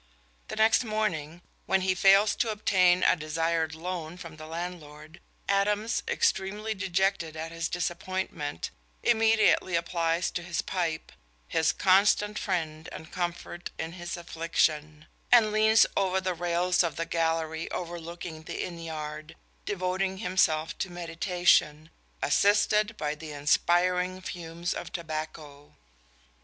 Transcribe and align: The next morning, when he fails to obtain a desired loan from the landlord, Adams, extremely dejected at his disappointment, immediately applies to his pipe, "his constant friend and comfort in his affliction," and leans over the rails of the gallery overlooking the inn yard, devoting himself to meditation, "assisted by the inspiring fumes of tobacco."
The 0.47 0.55
next 0.55 0.83
morning, 0.83 1.43
when 1.67 1.81
he 1.81 1.93
fails 1.93 2.33
to 2.37 2.49
obtain 2.49 3.03
a 3.03 3.15
desired 3.15 3.75
loan 3.75 4.17
from 4.17 4.37
the 4.37 4.47
landlord, 4.47 5.19
Adams, 5.47 6.01
extremely 6.07 6.73
dejected 6.73 7.35
at 7.37 7.51
his 7.51 7.69
disappointment, 7.69 8.71
immediately 9.03 9.75
applies 9.75 10.31
to 10.31 10.41
his 10.41 10.63
pipe, 10.63 11.11
"his 11.47 11.71
constant 11.71 12.39
friend 12.39 12.89
and 12.91 13.11
comfort 13.11 13.69
in 13.77 13.91
his 13.91 14.17
affliction," 14.17 15.05
and 15.31 15.51
leans 15.51 15.85
over 15.95 16.19
the 16.19 16.33
rails 16.33 16.81
of 16.81 16.95
the 16.95 17.05
gallery 17.05 17.69
overlooking 17.69 18.41
the 18.41 18.65
inn 18.65 18.79
yard, 18.79 19.35
devoting 19.65 20.17
himself 20.17 20.75
to 20.79 20.89
meditation, 20.89 21.91
"assisted 22.23 22.97
by 22.97 23.13
the 23.13 23.33
inspiring 23.33 24.19
fumes 24.19 24.73
of 24.73 24.91
tobacco." 24.91 25.75